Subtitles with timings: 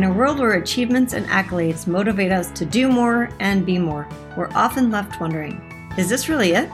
[0.00, 4.08] In a world where achievements and accolades motivate us to do more and be more,
[4.34, 5.60] we're often left wondering
[5.98, 6.70] is this really it?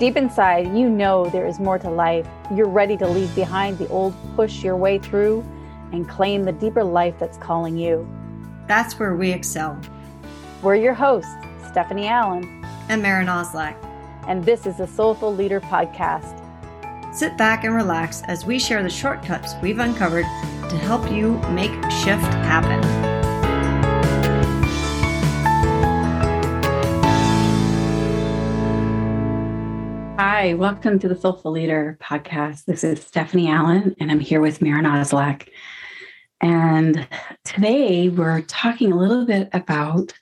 [0.00, 2.26] Deep inside, you know there is more to life.
[2.52, 5.44] You're ready to leave behind the old, push your way through,
[5.92, 8.04] and claim the deeper life that's calling you.
[8.66, 9.80] That's where we excel.
[10.60, 11.30] We're your hosts,
[11.68, 13.76] Stephanie Allen and Maren Oslak.
[14.26, 16.43] And this is the Soulful Leader Podcast.
[17.14, 20.24] Sit back and relax as we share the shortcuts we've uncovered
[20.68, 22.82] to help you make shift happen.
[30.18, 32.64] Hi, welcome to the Soulful Leader podcast.
[32.64, 35.48] This is Stephanie Allen, and I'm here with Maren Oslak.
[36.40, 37.06] And
[37.44, 40.12] today we're talking a little bit about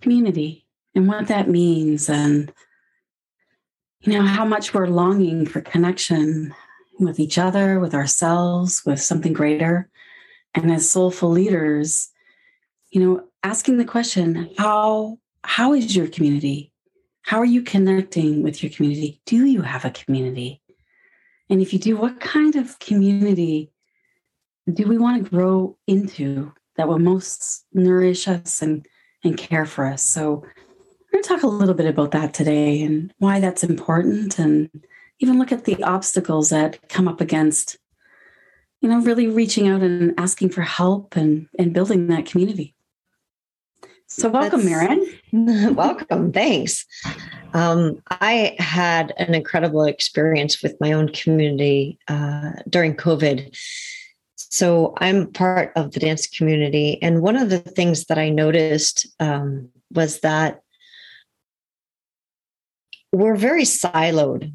[0.00, 2.52] community and what that means, and
[4.02, 6.54] you know, how much we're longing for connection
[6.98, 9.88] with each other, with ourselves, with something greater.
[10.54, 12.10] And as soulful leaders,
[12.90, 16.72] you know, asking the question, how how is your community?
[17.22, 19.20] How are you connecting with your community?
[19.26, 20.62] Do you have a community?
[21.50, 23.70] And if you do, what kind of community
[24.72, 28.86] do we want to grow into that will most nourish us and,
[29.24, 30.02] and care for us?
[30.02, 30.44] So,
[31.18, 34.70] going to talk a little bit about that today and why that's important and
[35.18, 37.76] even look at the obstacles that come up against,
[38.80, 42.76] you know, really reaching out and asking for help and, and building that community.
[44.06, 45.04] So, welcome, Maren.
[45.74, 46.32] welcome.
[46.32, 46.86] Thanks.
[47.52, 53.58] Um, I had an incredible experience with my own community uh, during COVID.
[54.36, 57.02] So, I'm part of the dance community.
[57.02, 60.62] And one of the things that I noticed um, was that
[63.12, 64.52] we're very siloed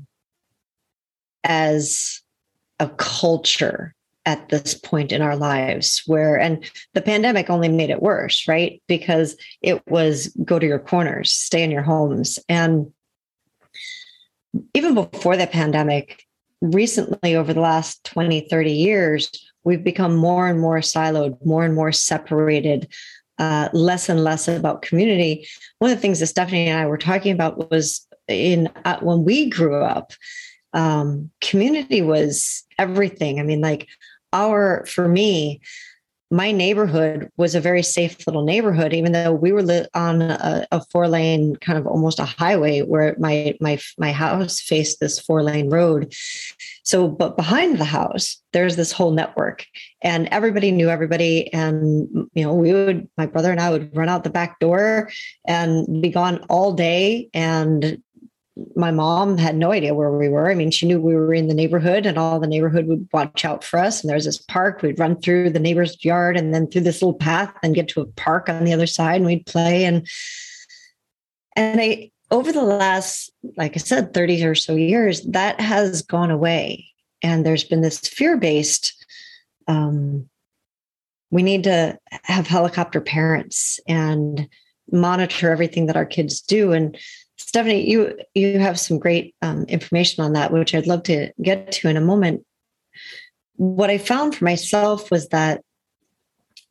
[1.44, 2.22] as
[2.80, 8.02] a culture at this point in our lives where and the pandemic only made it
[8.02, 8.82] worse right?
[8.88, 12.40] Because it was go to your corners stay in your homes.
[12.48, 12.92] And
[14.74, 16.24] even before the pandemic
[16.62, 19.30] recently over the last 20 30 years
[19.66, 22.88] we've become more and more siloed more and more separated
[23.40, 25.48] uh, less and less about community.
[25.80, 29.24] One of the things that stephanie and i were talking about was in uh, when
[29.24, 30.14] we grew up
[30.74, 33.40] um, community was everything.
[33.40, 33.88] I mean, like
[34.32, 35.62] our, for me,
[36.32, 40.66] my neighborhood was a very safe little neighborhood, even though we were lit on a,
[40.72, 45.20] a, four lane kind of almost a highway where my my my house faced this
[45.20, 46.12] four lane road.
[46.82, 49.68] So, but behind the house, there's this whole network,
[50.02, 51.54] and everybody knew everybody.
[51.54, 55.12] And you know, we would my brother and I would run out the back door
[55.46, 58.02] and be gone all day, and
[58.76, 60.50] my mom had no idea where we were.
[60.50, 63.46] I mean, she knew we were in the neighborhood and all the neighborhood would watch
[63.46, 64.02] out for us.
[64.02, 64.82] And there's this park.
[64.82, 68.02] We'd run through the neighbor's yard and then through this little path and get to
[68.02, 69.86] a park on the other side and we'd play.
[69.86, 70.08] And
[71.56, 76.32] and I over the last, like I said, 30 or so years, that has gone
[76.32, 76.88] away.
[77.22, 78.94] And there's been this fear-based
[79.68, 80.30] um,
[81.34, 84.48] we need to have helicopter parents and
[84.92, 86.74] monitor everything that our kids do.
[86.74, 86.96] And
[87.38, 91.72] Stephanie, you you have some great um, information on that, which I'd love to get
[91.74, 92.46] to in a moment.
[93.56, 95.62] What I found for myself was that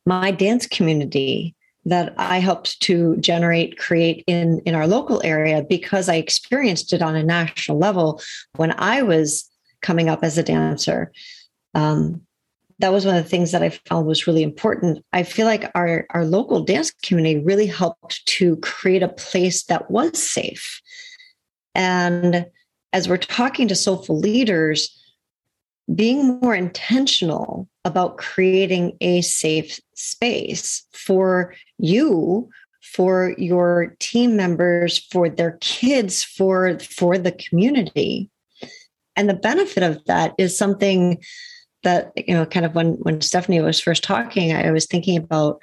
[0.05, 6.07] my dance community that I helped to generate, create in in our local area because
[6.07, 8.21] I experienced it on a national level
[8.55, 9.49] when I was
[9.81, 11.11] coming up as a dancer.
[11.73, 12.21] Um,
[12.83, 15.05] that was one of the things that I found was really important.
[15.13, 19.89] I feel like our, our local dance community really helped to create a place that
[19.89, 20.81] was safe.
[21.73, 22.45] And
[22.91, 25.01] as we're talking to soulful leaders,
[25.95, 32.49] being more intentional about creating a safe space for you
[32.81, 38.29] for your team members for their kids for for the community
[39.15, 41.21] and the benefit of that is something
[41.83, 45.59] that you know kind of when when stephanie was first talking i was thinking about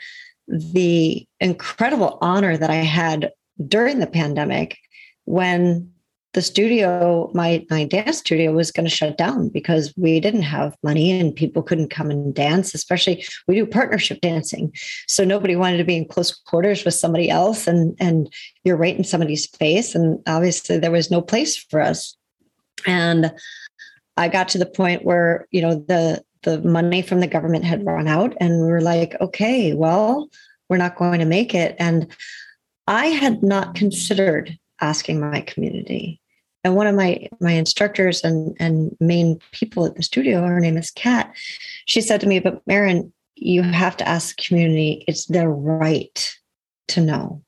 [0.49, 3.31] the incredible honor that i had
[3.67, 4.79] during the pandemic
[5.25, 5.91] when
[6.33, 10.77] the studio my my dance studio was going to shut down because we didn't have
[10.83, 14.73] money and people couldn't come and dance especially we do partnership dancing.
[15.09, 18.33] So nobody wanted to be in close quarters with somebody else and and
[18.65, 22.17] you're right in somebody's face and obviously there was no place for us.
[22.87, 23.33] And
[24.21, 27.87] I got to the point where, you know, the the money from the government had
[27.87, 30.29] run out and we were like, okay, well,
[30.69, 31.75] we're not going to make it.
[31.79, 32.07] And
[32.87, 36.21] I had not considered asking my community.
[36.65, 40.77] And one of my my instructors and and main people at the studio, her name
[40.77, 41.35] is Kat,
[41.87, 46.37] she said to me, but Maren, you have to ask the community, it's their right
[46.89, 47.43] to know.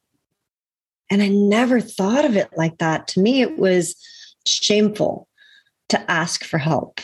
[1.10, 3.08] And I never thought of it like that.
[3.08, 3.94] To me, it was
[4.46, 5.28] shameful
[5.92, 7.00] to ask for help.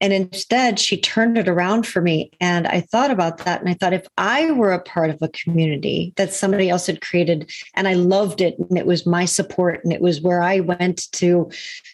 [0.00, 2.32] And instead, she turned it around for me.
[2.40, 3.60] And I thought about that.
[3.60, 7.00] And I thought if I were a part of a community that somebody else had
[7.00, 10.58] created and I loved it and it was my support and it was where I
[10.58, 11.48] went to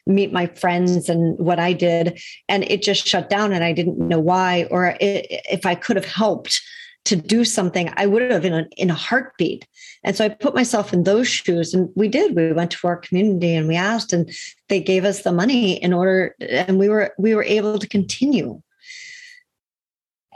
[0.07, 2.19] meet my friends and what I did,
[2.49, 6.07] and it just shut down and I didn't know why, or if I could have
[6.07, 6.63] helped
[7.05, 9.67] to do something, I would have in a, in a heartbeat.
[10.05, 12.37] And so I put myself in those shoes and we did.
[12.37, 14.31] We went to our community and we asked and
[14.69, 18.61] they gave us the money in order and we were we were able to continue.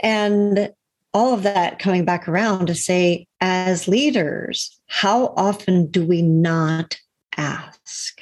[0.03, 0.73] And
[1.15, 6.99] all of that coming back around to say as leaders, how often do we not
[7.37, 8.21] ask?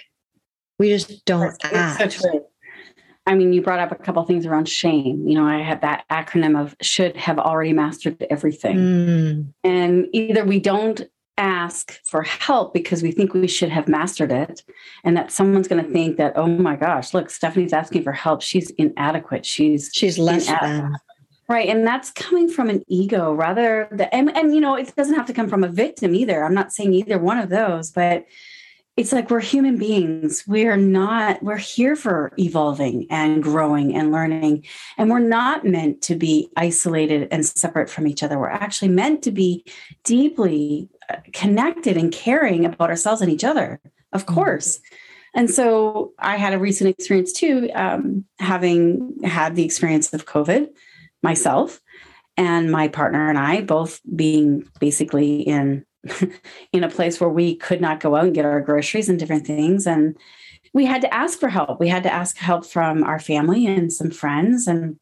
[0.79, 2.21] We just don't That's ask.
[2.21, 2.50] So
[3.27, 5.27] I mean, you brought up a couple things around shame.
[5.27, 8.77] You know, I had that acronym of should have already mastered everything.
[8.77, 9.53] Mm.
[9.63, 11.03] And either we don't
[11.41, 14.63] ask for help because we think we should have mastered it
[15.05, 18.43] and that someone's going to think that oh my gosh look stephanie's asking for help
[18.43, 20.95] she's inadequate she's she's less than
[21.49, 25.15] right and that's coming from an ego rather than and, and you know it doesn't
[25.15, 28.27] have to come from a victim either i'm not saying either one of those but
[29.01, 30.45] it's like we're human beings.
[30.47, 34.67] We're not, we're here for evolving and growing and learning.
[34.99, 38.39] And we're not meant to be isolated and separate from each other.
[38.39, 39.65] We're actually meant to be
[40.05, 43.81] deeply uh, connected and caring about ourselves and each other,
[44.13, 44.35] of mm-hmm.
[44.35, 44.81] course.
[45.33, 50.69] And so I had a recent experience too, um, having had the experience of COVID
[51.23, 51.81] myself
[52.37, 55.87] and my partner and I both being basically in
[56.73, 59.47] in a place where we could not go out and get our groceries and different
[59.47, 59.87] things.
[59.87, 60.17] And
[60.73, 61.81] we had to ask for help.
[61.81, 64.99] We had to ask help from our family and some friends and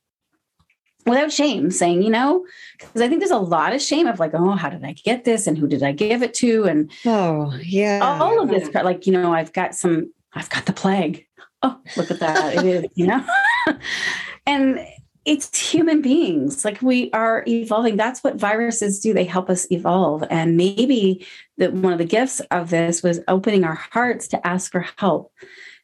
[1.07, 2.45] without shame, saying, you know,
[2.79, 5.25] because I think there's a lot of shame of like, oh, how did I get
[5.25, 5.47] this?
[5.47, 6.65] And who did I give it to?
[6.65, 8.01] And oh, yeah.
[8.03, 11.27] All of this, like, you know, I've got some, I've got the plague.
[11.63, 12.57] Oh, look at that.
[12.57, 13.25] it is, you know?
[14.47, 14.87] and
[15.29, 16.65] it's human beings.
[16.65, 17.97] Like we are evolving.
[17.97, 19.13] That's what viruses do.
[19.13, 20.25] They help us evolve.
[20.31, 21.27] And maybe
[21.59, 25.33] that one of the gifts of this was opening our hearts to ask for help.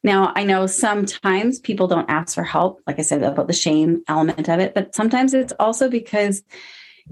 [0.02, 4.02] Now i know sometimes people don't ask for help like i said about the shame
[4.06, 6.43] element of it but sometimes it's also because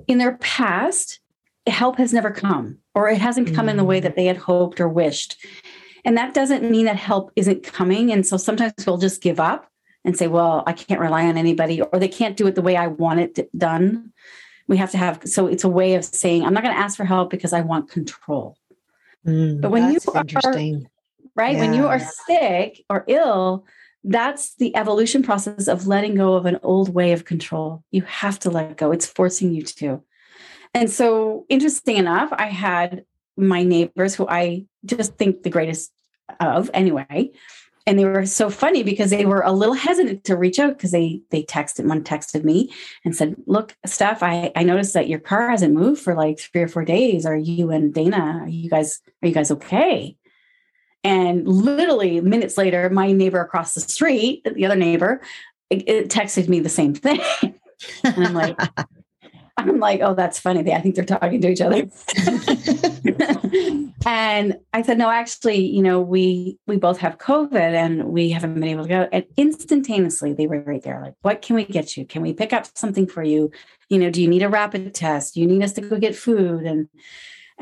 [0.07, 1.21] in their past
[1.67, 3.71] help has never come or it hasn't come mm.
[3.71, 4.03] in the way mm.
[4.03, 5.37] that they had hoped or wished.
[6.05, 8.11] And that doesn't mean that help isn't coming.
[8.11, 9.71] And so sometimes we'll just give up
[10.05, 12.77] and say, well, I can't rely on anybody, or they can't do it the way
[12.77, 14.13] I want it done.
[14.69, 16.97] We have to have, so it's a way of saying, I'm not going to ask
[16.97, 18.57] for help because I want control.
[19.27, 20.89] Mm, but when you are, interesting.
[21.37, 21.61] right, yeah.
[21.61, 23.65] when you are sick or ill,
[24.05, 27.85] that's the evolution process of letting go of an old way of control.
[27.93, 30.03] You have to let go, it's forcing you to.
[30.75, 33.05] And so, interesting enough, I had
[33.37, 35.93] my neighbors who I just think the greatest
[36.41, 37.31] of anyway
[37.87, 40.93] and they were so funny because they were a little hesitant to reach out because
[40.93, 42.73] they they texted one texted me
[43.05, 46.63] and said look steph I, I noticed that your car hasn't moved for like three
[46.63, 47.27] or four days.
[47.27, 50.17] Are you and dana are you guys are you guys okay?
[51.05, 55.21] And literally minutes later my neighbor across the street the other neighbor
[55.71, 57.21] it, it texted me the same thing.
[58.05, 58.57] And i'm like
[59.59, 60.73] I'm like, oh, that's funny.
[60.73, 61.83] I think they're talking to each other.
[64.07, 68.55] and I said, no, actually, you know, we we both have COVID and we haven't
[68.55, 69.09] been able to go.
[69.13, 71.01] And instantaneously, they were right there.
[71.03, 72.07] Like, what can we get you?
[72.07, 73.51] Can we pick up something for you?
[73.91, 75.35] You know, do you need a rapid test?
[75.35, 76.65] Do you need us to go get food?
[76.65, 76.89] And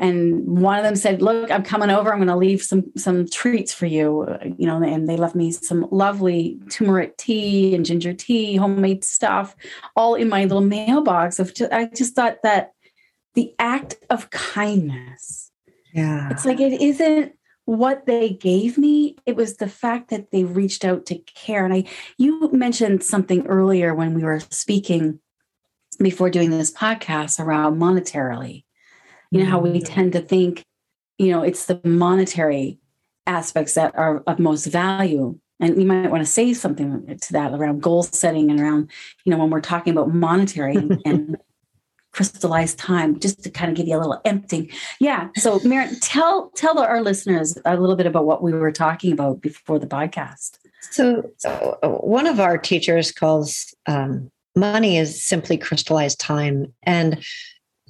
[0.01, 2.11] and one of them said look i'm coming over.
[2.11, 4.27] I'm going to leave some some treats for you.
[4.57, 9.55] You know and they left me some lovely turmeric tea and ginger tea homemade stuff
[9.95, 12.73] all in my little mailbox of just, i just thought that
[13.35, 15.51] the act of kindness
[15.93, 16.29] yeah.
[16.31, 17.33] it's like it isn't
[17.65, 19.15] what they gave me.
[19.25, 21.63] It was the fact that they reached out to care.
[21.63, 21.83] And i
[22.17, 25.19] you mentioned something earlier when we were speaking
[25.99, 28.63] before doing this podcast around monetarily
[29.31, 29.93] you know how we mm-hmm.
[29.93, 30.63] tend to think
[31.17, 32.79] you know it's the monetary
[33.27, 35.37] aspects that are of most value.
[35.59, 38.89] And you might want to say something to that around goal setting and around
[39.25, 41.37] you know when we're talking about monetary and,
[42.13, 44.69] crystallized time just to kind of give you a little emptying.
[44.99, 49.13] Yeah so Maren, tell tell our listeners a little bit about what we were talking
[49.13, 50.57] about before the podcast.
[50.89, 56.73] So, so one of our teachers calls um, money is simply crystallized time.
[56.83, 57.23] And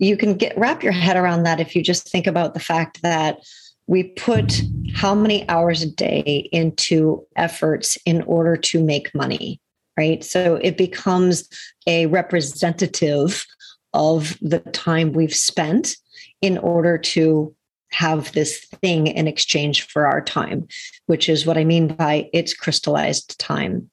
[0.02, 3.02] you can get wrap your head around that if you just think about the fact
[3.02, 3.40] that
[3.88, 4.62] we put
[4.94, 9.62] how many hours a day into efforts in order to make money
[9.98, 10.24] right?
[10.24, 11.48] So it becomes
[11.88, 13.46] a representative
[13.94, 15.96] of the time we've spent
[16.42, 17.56] in order to
[17.92, 20.68] have this thing in exchange for our time,
[21.08, 23.90] which is what I mean by it's crystallized time.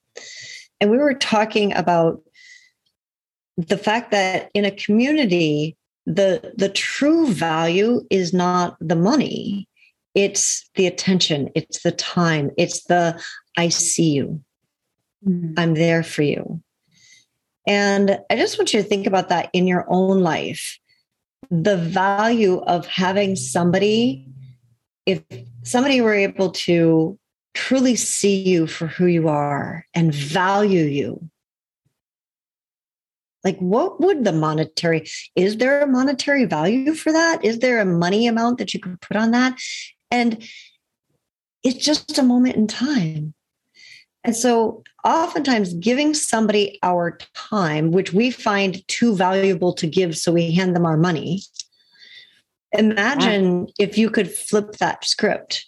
[0.80, 2.22] And we were talking about
[3.56, 5.76] the fact that in a community,
[6.08, 9.68] the, the true value is not the money,
[10.14, 13.22] it's the attention, it's the time, it's the
[13.58, 14.40] I see you,
[15.26, 15.52] mm.
[15.58, 16.62] I'm there for you.
[17.66, 20.78] And I just want you to think about that in your own life.
[21.50, 24.26] The value of having somebody,
[25.04, 25.22] if
[25.62, 27.18] somebody were able to
[27.52, 31.28] truly see you for who you are and value you,
[33.48, 37.42] like what would the monetary is there a monetary value for that?
[37.42, 39.58] Is there a money amount that you could put on that?
[40.10, 40.46] And
[41.64, 43.34] it's just a moment in time.
[44.24, 50.32] And so, oftentimes, giving somebody our time, which we find too valuable to give, so
[50.32, 51.42] we hand them our money.
[52.72, 55.64] Imagine if you could flip that script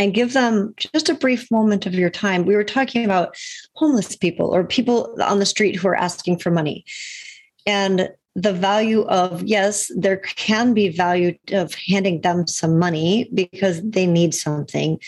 [0.00, 2.44] and give them just a brief moment of your time.
[2.44, 3.36] We were talking about
[3.74, 6.84] homeless people or people on the street who are asking for money.
[7.66, 13.82] And the value of, yes, there can be value of handing them some money because
[13.82, 14.98] they need something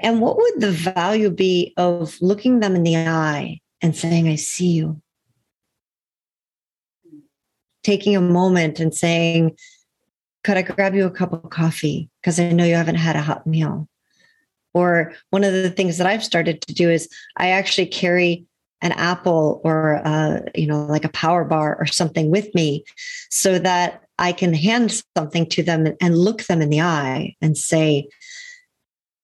[0.00, 4.36] and what would the value be of looking them in the eye and saying, I
[4.36, 5.00] see you?
[7.82, 9.56] Taking a moment and saying,
[10.44, 12.10] Could I grab you a cup of coffee?
[12.20, 13.88] Because I know you haven't had a hot meal.
[14.74, 18.44] Or one of the things that I've started to do is I actually carry
[18.80, 22.84] an apple or uh, you know like a power bar or something with me
[23.28, 27.58] so that i can hand something to them and look them in the eye and
[27.58, 28.06] say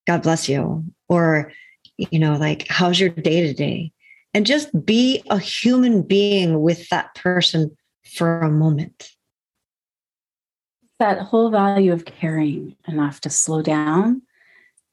[0.06, 0.84] God bless you.
[1.08, 1.52] Or,
[1.96, 3.92] you know, like, how's your day today?
[4.32, 7.76] And just be a human being with that person
[8.16, 9.10] for a moment.
[10.98, 14.22] That whole value of caring enough to slow down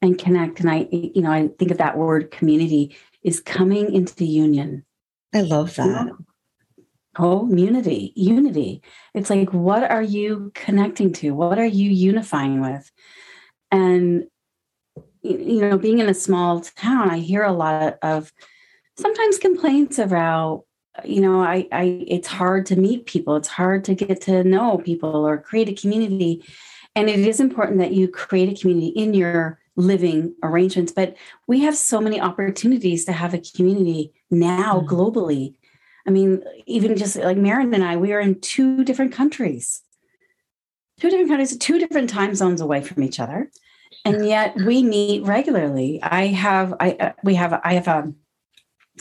[0.02, 0.60] and connect.
[0.60, 4.84] And I, you know, I think of that word community is coming into union.
[5.32, 6.10] I love that.
[7.18, 8.82] Oh, unity, unity.
[9.14, 11.30] It's like, what are you connecting to?
[11.30, 12.90] What are you unifying with?
[13.70, 14.24] And
[15.22, 18.32] you know, being in a small town, I hear a lot of
[18.98, 20.64] sometimes complaints about,
[21.04, 23.36] you know, I, I, it's hard to meet people.
[23.36, 26.44] It's hard to get to know people or create a community.
[26.96, 30.92] And it is important that you create a community in your living arrangements.
[30.92, 34.94] But we have so many opportunities to have a community now mm-hmm.
[34.94, 35.54] globally.
[36.06, 39.82] I mean, even just like Maren and I, we are in two different countries,
[40.98, 43.50] two different countries, two different time zones away from each other
[44.04, 48.16] and yet we meet regularly i have i uh, we have i have um,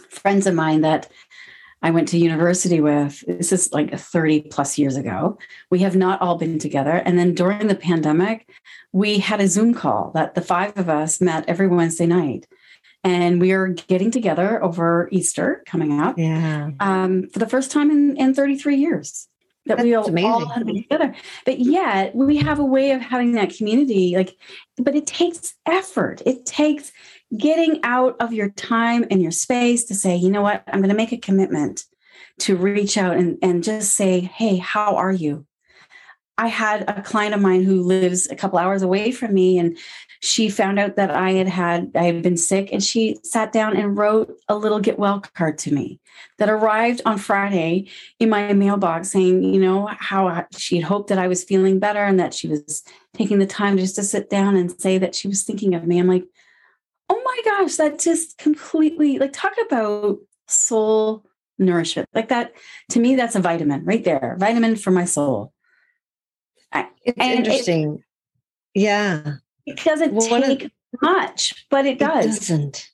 [0.10, 1.10] friends of mine that
[1.82, 5.38] i went to university with this is like 30 plus years ago.
[5.70, 6.92] We have not all been together.
[6.92, 8.50] And then during the pandemic
[8.92, 12.48] we had a zoom call that the five of us met every wednesday night.
[13.04, 16.70] And we are getting together over easter coming up yeah.
[16.80, 19.28] um, for the first time in, in 33 years
[19.66, 21.16] that That's we all, all have been together.
[21.46, 24.36] But yet we have a way of having that community, like,
[24.78, 26.22] but it takes effort.
[26.26, 26.92] It takes
[27.38, 30.90] getting out of your time and your space to say, you know what, I'm going
[30.90, 31.86] to make a commitment
[32.40, 35.46] to reach out and, and just say, hey, how are you?
[36.38, 39.78] I had a client of mine who lives a couple hours away from me, and
[40.22, 43.78] she found out that I had had I had been sick, and she sat down
[43.78, 46.00] and wrote a little get well card to me
[46.40, 51.20] that arrived on Friday in my mailbox, saying, you know, how she had hoped that
[51.20, 52.84] I was feeling better and that she was
[53.14, 56.00] taking the time just to sit down and say that she was thinking of me.
[56.00, 56.26] I'm like,
[57.12, 61.25] oh my gosh, that just completely like talk about soul
[61.58, 62.53] nourishment like that
[62.89, 65.53] to me that's a vitamin right there vitamin for my soul
[67.03, 68.03] it's and interesting.
[68.74, 69.34] It, yeah.
[69.65, 72.25] It doesn't well, take of, much, but it does.
[72.25, 72.89] It doesn't.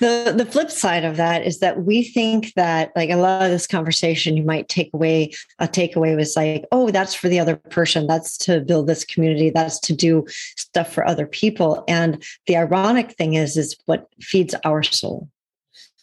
[0.00, 3.50] The the flip side of that is that we think that like a lot of
[3.50, 7.56] this conversation you might take away a takeaway was like oh that's for the other
[7.56, 10.24] person that's to build this community that's to do
[10.56, 15.28] stuff for other people and the ironic thing is is what feeds our soul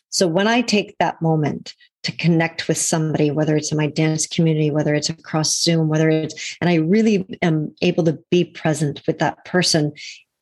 [0.09, 1.73] so when i take that moment
[2.03, 6.09] to connect with somebody, whether it's in my dance community, whether it's across Zoom, whether
[6.09, 9.93] it's, and I really am able to be present with that person.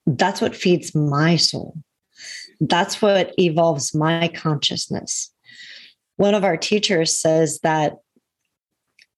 [0.08, 1.76] That's what feeds my soul.
[2.62, 5.34] That's what evolves my consciousness.
[6.18, 7.98] One of our teachers says that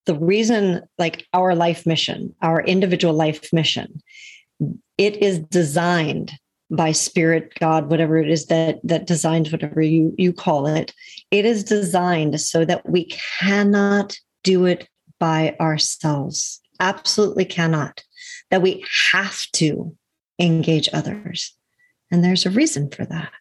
[0.06, 4.02] the reason, like our life mission, our individual life mission,
[4.96, 6.32] it is designed
[6.70, 10.94] by spirit god whatever it is that that designs whatever you you call it.
[11.30, 13.04] It is designed so that we
[13.40, 14.88] cannot do it
[15.20, 16.62] by ourselves.
[16.80, 18.02] Absolutely cannot.
[18.50, 19.94] That we have to
[20.38, 21.54] engage others
[22.10, 23.32] and there's a reason for that.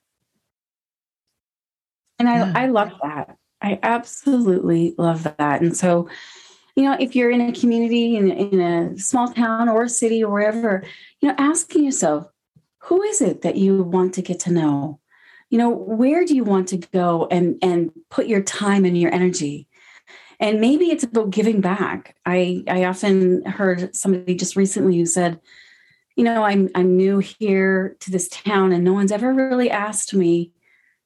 [2.19, 2.53] And i yeah.
[2.55, 3.37] i love that.
[3.61, 5.61] I absolutely love that.
[5.61, 6.09] And so
[6.75, 10.23] you know if you're in a community in, in a small town or a city
[10.23, 10.83] or wherever
[11.21, 12.27] you know asking yourself
[12.79, 14.99] who is it that you want to get to know?
[15.49, 19.13] You know where do you want to go and and put your time and your
[19.13, 19.67] energy?
[20.39, 22.15] And maybe it's about giving back.
[22.25, 25.39] I i often heard somebody just recently who said
[26.15, 30.13] you know i'm i'm new here to this town and no one's ever really asked
[30.13, 30.51] me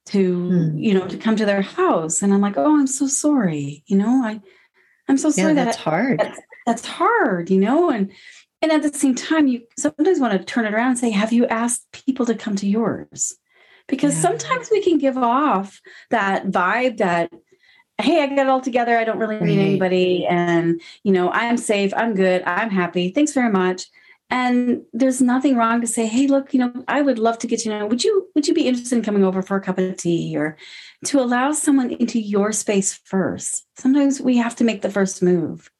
[0.06, 0.78] to hmm.
[0.78, 2.22] you know to come to their house.
[2.22, 3.84] And i'm like oh i'm so sorry.
[3.88, 4.42] You know i
[5.08, 6.20] i'm so sorry yeah, that's that hard.
[6.20, 7.90] that's, that's hard you know?
[7.90, 8.12] And
[8.62, 11.34] and at the same time you sometimes want to turn it around and say have
[11.34, 13.36] you asked people to come to yours?
[13.88, 14.22] Because yeah.
[14.22, 17.32] sometimes we can give off that vibe that
[18.00, 18.98] hey i got it all together.
[18.98, 20.26] I don't really need anybody.
[20.26, 21.94] And you know i'm safe.
[21.96, 22.44] I'm good.
[22.44, 23.12] I'm happy.
[23.12, 23.88] Thanks very much
[24.30, 27.60] and there's nothing wrong to say hey look you know i would love to get
[27.60, 29.98] to know would you would you be interested in coming over for a cup of
[29.98, 30.38] tea?
[30.38, 30.58] Or
[31.06, 33.66] to allow someone into your space first.
[33.78, 35.72] Sometimes we have to make the first move.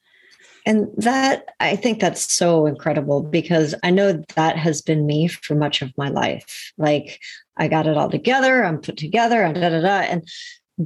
[0.66, 5.54] And that i think that's so incredible because i know that has been me for
[5.54, 6.74] much of my life.
[6.80, 7.22] Like
[7.58, 10.28] i got it all together i'm put together and da da da and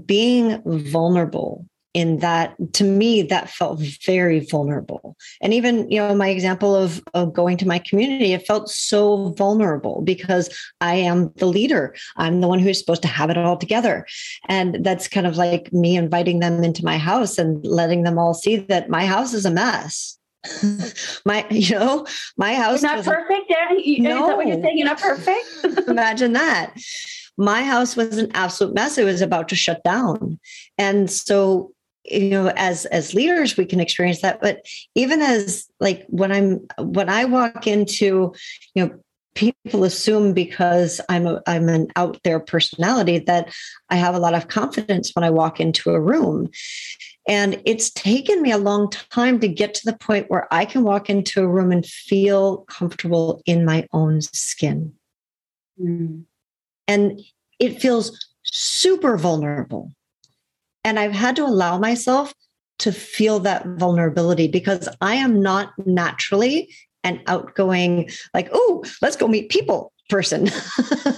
[0.05, 5.15] being vulnerable in that to me that felt very vulnerable.
[5.41, 9.29] And even you know my example of, of going to my community it felt so
[9.37, 11.95] vulnerable because i am the leader.
[12.17, 14.05] I'm the one who's supposed to have it all together.
[14.47, 18.33] And that's kind of like me inviting them into my house and letting them all
[18.33, 20.17] see that my house is a mess.
[21.25, 24.21] My you know my house you're not perfect yeah no.
[24.23, 24.77] is that what you're saying?
[24.77, 25.45] You're not perfect?
[25.87, 26.73] Imagine that.
[27.37, 28.97] My house was an absolute mess.
[28.97, 30.39] It was about to shut down.
[30.77, 31.73] And so
[32.05, 34.41] you know as as leaders we can experience that.
[34.41, 38.33] But even as like when i'm when i walk into
[38.73, 38.99] you know
[39.33, 43.53] people assume because i'm a i'm an out there personality that
[43.89, 46.49] i have a lot of confidence when i walk into a room.
[47.27, 50.83] And it's taken me a long time to get to the point where i can
[50.83, 54.93] walk into a room and feel comfortable in my own skin.
[55.79, 56.25] Mm.
[56.87, 57.21] and
[57.57, 59.91] it feels super vulnerable
[60.83, 62.33] and I've had to allow myself
[62.79, 69.27] to feel that vulnerability because I am not naturally an outgoing, like, oh, let's go
[69.27, 70.49] meet people person.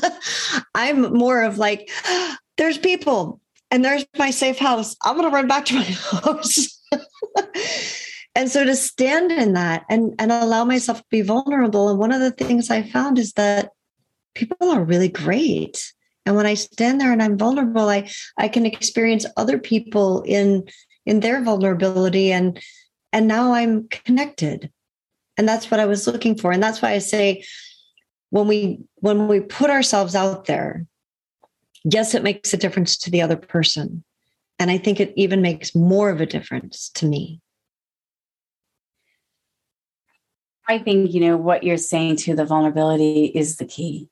[0.76, 4.96] I'm more of like, ah, there's people and there's my safe house.
[5.04, 6.80] I'm going to run back to my house.
[8.36, 11.90] and so to stand in that and, and allow myself to be vulnerable.
[11.90, 13.72] And one of the things I found is that
[14.36, 15.94] people are really great
[16.26, 20.64] and when i stand there and i'm vulnerable i i can experience other people in
[21.06, 22.60] in their vulnerability and
[23.12, 24.72] and now i'm connected.
[25.38, 26.52] And that's what i was looking for.
[26.52, 27.44] And that's why i say
[28.30, 30.86] when we when we put ourselves out there
[31.84, 34.04] yes it makes a difference to the other person.
[34.60, 37.42] And i think it even makes more of a difference to me.
[40.68, 44.10] I think you know what you're saying to the vulnerability is the key.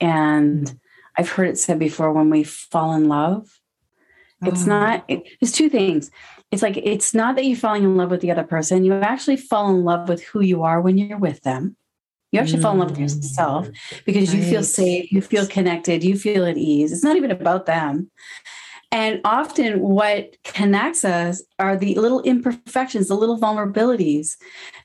[0.00, 0.78] And
[1.16, 3.60] I've heard it said before when we fall in love,
[4.42, 4.48] oh.
[4.48, 6.10] it's not, it, there's two things.
[6.50, 8.84] It's like, it's not that you're falling in love with the other person.
[8.84, 11.76] You actually fall in love with who you are when you're with them.
[12.30, 12.62] You actually mm.
[12.62, 14.04] fall in love with yourself mm.
[14.04, 14.38] because right.
[14.38, 16.92] you feel safe, you feel connected, you feel at ease.
[16.92, 18.10] It's not even about them.
[18.92, 24.36] And often, what connects us are the little imperfections, the little vulnerabilities,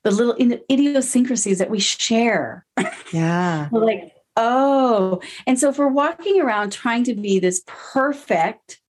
[0.04, 0.34] the little
[0.72, 2.66] idiosyncrasies that we share.
[3.12, 3.68] Yeah.
[3.74, 8.80] like, Oh, and so if we're walking around trying to be this perfect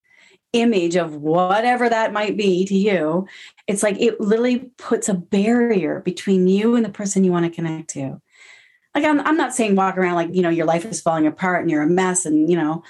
[0.52, 3.26] image of whatever that might be to you,
[3.66, 7.50] it's like it literally puts a barrier between you and the person you want to
[7.50, 8.20] connect to.
[8.94, 11.62] Like I'm, I'm not saying walk around like you know your life is falling apart
[11.62, 12.82] and you're a mess and you know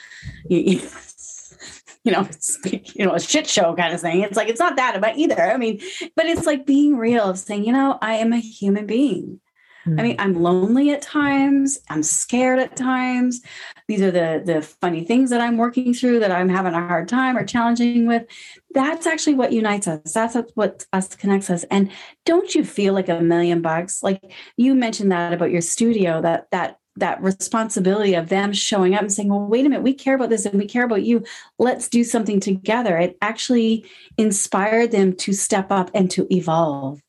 [0.49, 0.81] you, you
[2.05, 2.29] you know,
[2.95, 4.23] you know, a shit show kind of thing.
[4.23, 5.41] It's like it's not that about either.
[5.41, 5.81] I mean,
[6.17, 9.41] but it's like being real of saying, you know, I am a human being.
[9.99, 10.21] I mean, mm.
[10.21, 11.79] I'm lonely at times.
[11.89, 13.41] I'm scared at times.
[13.87, 17.09] These are the the funny things that I'm working through that I'm having a hard
[17.09, 18.25] time or challenging with.
[18.73, 20.13] That's actually what unites us.
[20.13, 21.65] That's what us connects us.
[21.71, 21.91] And
[22.27, 24.03] don't you feel like a million bucks?
[24.03, 24.23] Like
[24.57, 29.13] you mentioned that about your studio, that that that responsibility of them showing up and
[29.13, 31.25] saying, well, wait a minute, we care about this and we care about you.
[31.59, 32.99] Let's do something together.
[32.99, 37.01] It actually inspired them to step up and to evolve.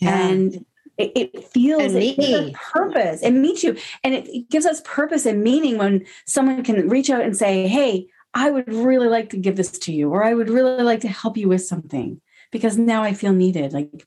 [0.00, 0.28] Yeah.
[0.28, 0.64] And
[1.00, 3.22] it, it feels it gives purpose.
[3.22, 3.76] It meets you.
[4.04, 7.66] And it, it gives us purpose and meaning when someone can reach out and say
[7.66, 11.00] hey i would really like to give this to you or i would really like
[11.00, 12.20] to help you with something
[12.52, 13.72] because now i feel needed.
[13.72, 14.04] Like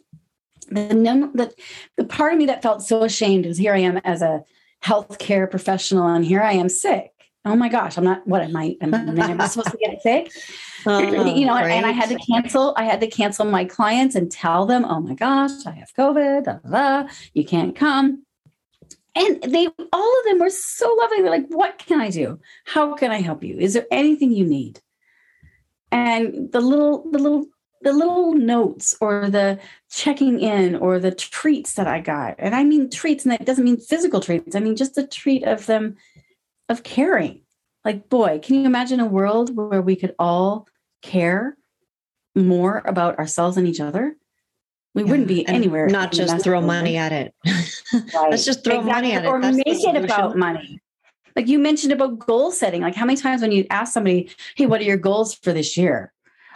[0.70, 1.54] the num the,
[1.98, 4.44] the part of me that felt so ashamed is here i am as a
[4.84, 7.12] healthcare professional and here i am sick
[7.46, 8.94] oh my gosh i'm not what am i am
[9.40, 10.32] i supposed to get sick
[10.86, 11.72] uh, you know, right.
[11.72, 12.74] and I had to cancel.
[12.78, 16.44] I had to cancel my clients and tell them, "Oh my gosh, I have COVID.
[16.44, 18.26] Blah, blah, you can't come."
[19.16, 21.22] And they, all of them, were so lovely.
[21.22, 22.40] They're like, "What can I do?
[22.66, 23.58] How can I help you?
[23.58, 24.82] Is there anything you need?"
[25.92, 27.46] And the little, the little,
[27.82, 32.64] the little notes or the checking in or the treats that I got, and I
[32.64, 34.56] mean treats, and that doesn't mean physical treats.
[34.56, 35.96] I mean just the treat of them,
[36.69, 37.41] of caring.
[37.86, 40.67] Like, boy, can you imagine a world where we could all
[41.02, 41.58] care
[42.36, 44.15] more about ourselves and each other,
[44.95, 45.88] we yeah, wouldn't be anywhere.
[45.88, 47.34] Not just throw money at it.
[47.45, 48.30] right.
[48.30, 48.91] Let's just throw exactly.
[48.91, 49.28] money at it.
[49.28, 50.80] Or That's make it about money.
[51.36, 52.82] Like you mentioned about goal setting.
[52.82, 55.76] Like how many times when you ask somebody, "Hey, what are your goals for this
[55.76, 56.13] year?"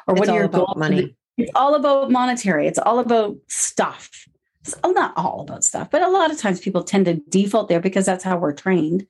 [0.07, 0.77] Or what it's are your goals?
[0.77, 1.15] Money.
[1.37, 2.67] It's all about monetary.
[2.67, 4.27] It's all about stuff.
[4.67, 7.80] It's not all about stuff, but a lot of times people tend to default there
[7.80, 9.08] because that's how we're trained.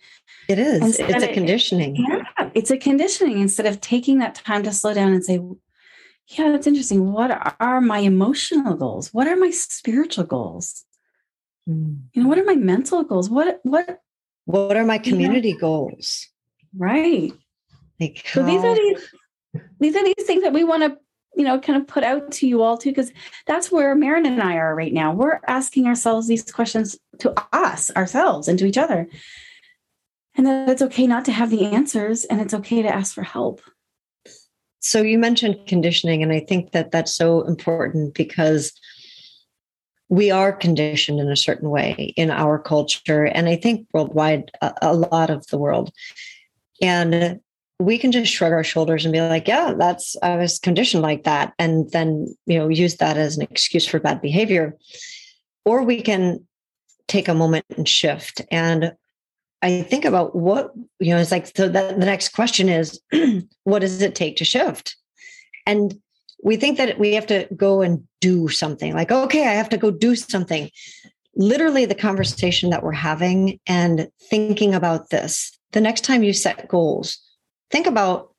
[0.47, 0.81] It is.
[0.81, 1.95] Instead it's a conditioning.
[1.95, 5.39] Yeah, it's a conditioning instead of taking that time to slow down and say,
[6.27, 7.11] yeah, that's interesting.
[7.11, 9.13] What are my emotional goals?
[9.13, 10.85] What are my spiritual goals?
[11.67, 12.01] Mm.
[12.13, 13.29] You know, what are my mental goals?
[13.29, 14.01] What what
[14.45, 16.27] what are my community goals?
[16.77, 17.33] Right.
[17.99, 18.41] Like how...
[18.41, 19.15] so these are these
[19.79, 20.97] these are these things that we want to
[21.37, 23.11] you know kind of put out to you all too because
[23.45, 25.13] that's where Maren and I are right now.
[25.13, 29.07] We're asking ourselves these questions to us ourselves and to each other
[30.37, 33.23] and that it's okay not to have the answers and it's okay to ask for
[33.23, 33.61] help.
[34.79, 38.71] So you mentioned conditioning, and I think that that's so important because
[40.09, 44.73] we are conditioned in a certain way in our culture, and I think worldwide, a,
[44.83, 45.91] a lot of the world.
[46.81, 47.41] And
[47.79, 51.23] we can just shrug our shoulders and be like, yeah, that's, I was conditioned like
[51.23, 51.53] that.
[51.59, 54.75] And then, you know, use that as an excuse for bad behavior.
[55.63, 56.47] Or we can
[57.07, 58.41] take a moment and shift.
[58.51, 58.93] And
[59.61, 62.99] I think about what, you know, it's like, so that the next question is,
[63.63, 64.95] what does it take to shift?
[65.65, 65.93] And
[66.43, 69.77] we think that we have to go and do something like, okay, I have to
[69.77, 70.69] go do something.
[71.35, 76.67] Literally, the conversation that we're having and thinking about this, the next time you set
[76.67, 77.19] goals,
[77.71, 78.33] think about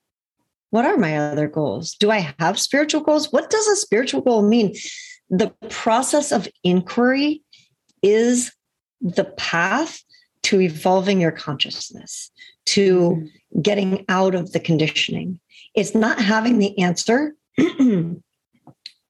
[0.71, 1.93] what are my other goals?
[1.93, 3.33] Do I have spiritual goals?
[3.33, 4.75] What does a spiritual goal mean?
[5.31, 7.43] The process of inquiry
[8.03, 8.53] is
[9.01, 10.03] the path
[10.45, 12.31] to evolving your consciousness,
[12.67, 13.61] to mm-hmm.
[13.61, 15.41] getting out of the conditioning.
[15.75, 18.21] It's not having the answer, it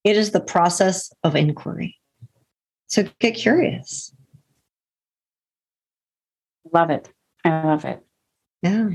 [0.05, 1.97] is the process of inquiry.
[2.87, 4.13] So get curious.
[6.73, 7.09] Love it.
[7.45, 8.01] I love it.
[8.63, 8.91] Yeah.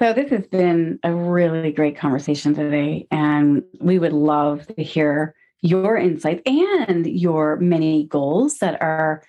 [0.00, 5.34] So, this has been a really great conversation today, and we would love to hear
[5.60, 9.22] your insights and your many goals that are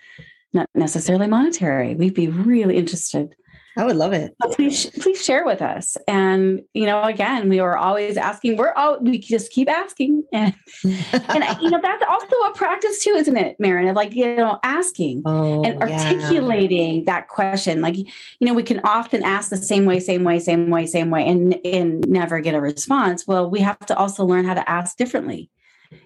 [0.53, 1.95] not necessarily monetary.
[1.95, 3.35] We'd be really interested.
[3.77, 4.35] I would love it.
[4.51, 5.95] please, please share with us.
[6.07, 8.57] And you know, again, we were always asking.
[8.57, 10.53] We're all we just keep asking, and
[10.83, 13.95] and you know that's also a practice too, isn't it, Maren?
[13.95, 17.03] Like you know, asking oh, and articulating yeah.
[17.05, 17.81] that question.
[17.81, 18.05] Like you
[18.41, 21.57] know, we can often ask the same way, same way, same way, same way, and
[21.65, 23.25] and never get a response.
[23.25, 25.49] Well, we have to also learn how to ask differently.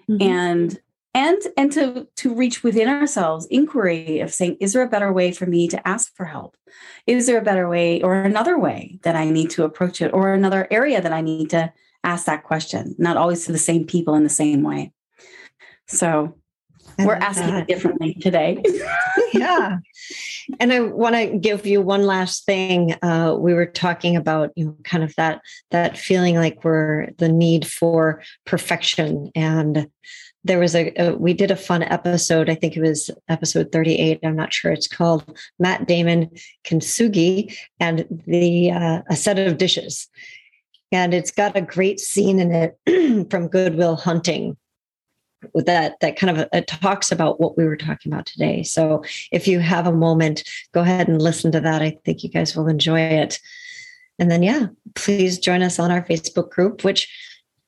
[0.08, 0.22] Mm-hmm.
[0.22, 0.80] And
[1.16, 5.32] and and to to reach within ourselves inquiry of saying is there a better way
[5.32, 6.56] for me to ask for help?
[7.06, 10.32] Is there a better way or another way that i need to approach it or
[10.32, 11.72] another area that i need to
[12.04, 12.94] ask that question?
[12.98, 14.92] Not always to the same people in the same way.
[15.88, 16.36] So
[16.98, 17.66] we're asking that.
[17.66, 18.62] differently today.
[19.32, 19.78] Yeah.
[20.60, 22.94] And i want to give you one last thing.
[23.02, 27.28] Uh, we were talking about you know kind of that that feeling like we're the
[27.28, 29.90] need for perfection and
[30.46, 32.48] there was a, a, we did a fun episode.
[32.48, 36.30] I think it was episode 38 i'm not sure it's called matt damon
[36.64, 40.08] kintsugi and the uh, a set of dishes.
[40.92, 44.56] And it's got a great scene in it from Good Will Hunting
[45.54, 48.62] that that kind of it talks about what we were talking about today.
[48.62, 51.82] So if you have a moment go ahead and listen to that.
[51.82, 53.40] I think you guys will enjoy it.
[54.18, 57.08] And then yeah please join us on our facebook group which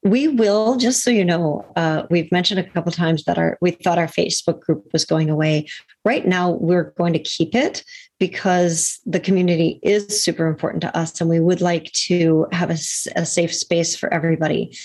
[0.04, 3.72] we will just so you know uh, we've mentioned a couple times that our we
[3.72, 5.66] thought our facebook group was going away.
[6.04, 7.84] Right now we're going to keep it
[8.18, 12.78] because the community is super important to us and we would like to have a,
[13.16, 14.76] a safe space for everybody.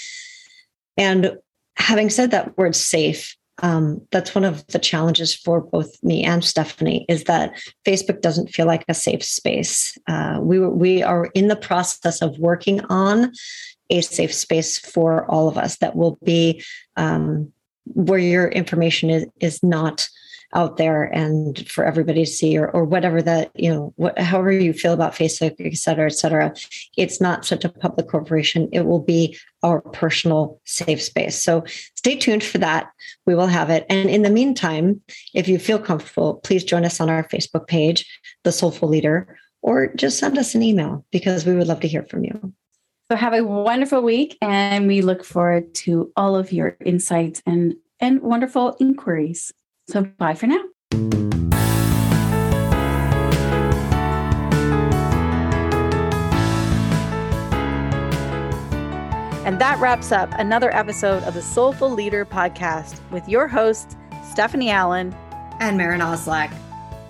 [0.98, 1.38] And
[1.76, 6.44] having said that word safe um, that's one of the challenges for both me and
[6.44, 7.54] Stephanie is that
[7.86, 9.98] Facebook doesn't feel like a safe space.
[10.08, 13.32] Uh, we we are in the process of working on
[13.90, 16.64] a safe space for all of us that will be
[16.98, 17.52] um,
[17.86, 20.10] where your information is is not
[20.54, 24.52] out there and for everybody to see or, or whatever that you know what, however
[24.52, 26.54] you feel about facebook et cetera et cetera
[26.98, 28.70] it's not such a public corporation.
[28.72, 31.42] It will be our personal safe space.
[31.42, 31.64] So
[31.96, 32.92] stay tuned for that.
[33.26, 33.86] We will have it.
[33.90, 35.02] And in the meantime
[35.34, 38.06] if you feel comfortable please join us on our facebook page
[38.44, 42.04] the soulful leader or just send us an email because we would love to hear
[42.04, 42.54] from you.
[43.10, 47.76] So have a wonderful week and we look forward to all of your insights and
[48.00, 49.54] and wonderful inquiries
[49.88, 50.64] so bye for now.
[59.46, 63.98] And that wraps up another episode of the Soulful Leader podcast with your hosts,
[64.32, 65.14] Stephanie Allen
[65.60, 66.56] and Maren Oslak.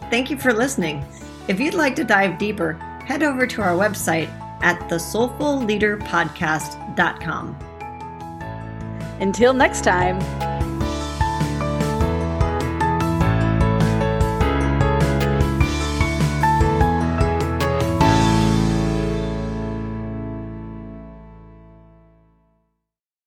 [0.10, 1.06] Thank you for listening.
[1.48, 2.74] If you'd like to dive deeper,
[3.06, 4.30] head over to our website
[4.64, 7.58] at thesoulfulleaderpodcast.com.
[9.20, 10.63] Until next time.